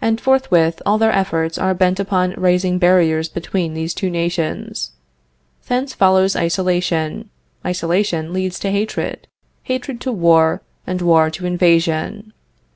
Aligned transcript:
And 0.00 0.20
forthwith 0.20 0.80
all 0.86 0.96
their 0.96 1.10
efforts 1.10 1.58
are 1.58 1.74
bent 1.74 1.98
upon 1.98 2.34
raising 2.36 2.78
barriers 2.78 3.28
between 3.28 3.74
these 3.74 3.92
two 3.94 4.08
nations. 4.08 4.92
Thence 5.66 5.92
follows 5.92 6.36
isolation; 6.36 7.30
isolation 7.66 8.32
leads 8.32 8.60
to 8.60 8.70
hatred; 8.70 9.26
hatred 9.64 10.00
to 10.02 10.12
war; 10.12 10.62
and 10.86 11.02
war 11.02 11.30
to 11.30 11.46
invasion. 11.46 12.32